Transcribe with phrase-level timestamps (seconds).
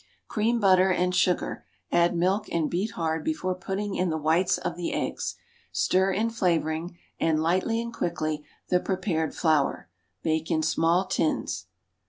[0.27, 4.75] Cream butter and sugar; add milk and beat hard before putting in the whites of
[4.75, 5.35] the eggs.
[5.71, 9.89] Stir in flavoring and, lightly and quickly, the prepared flour.
[10.23, 11.67] Bake in small tins.